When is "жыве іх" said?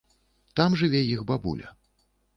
0.81-1.23